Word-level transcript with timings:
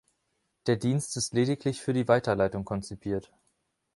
Der 0.65 0.77
Dienst 0.77 1.15
ist 1.15 1.35
lediglich 1.35 1.79
für 1.79 1.93
die 1.93 2.07
Weiterleitung 2.07 2.65
konzipiert. 2.65 3.31